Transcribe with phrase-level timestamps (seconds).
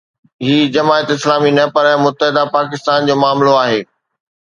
[0.45, 3.81] هي جماعت اسلامي نه پر متحده پاڪستان جو معاملو آهي.